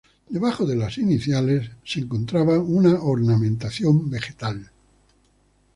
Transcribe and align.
Debajo 0.29 0.65
de 0.65 0.75
las 0.75 0.97
iniciales 0.97 1.69
se 1.85 1.99
encontraba 1.99 2.57
una 2.57 2.99
ornamentación 3.03 4.09
vegetal. 4.09 4.71